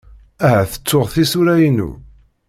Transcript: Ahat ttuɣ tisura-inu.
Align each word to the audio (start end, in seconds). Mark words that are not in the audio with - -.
Ahat 0.47 0.71
ttuɣ 0.77 1.05
tisura-inu. 1.13 1.91